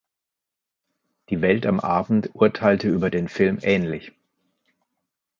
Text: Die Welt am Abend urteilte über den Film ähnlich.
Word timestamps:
Die 1.29 1.41
Welt 1.43 1.67
am 1.67 1.79
Abend 1.79 2.31
urteilte 2.33 2.89
über 2.89 3.11
den 3.11 3.27
Film 3.29 3.59
ähnlich. 3.61 4.13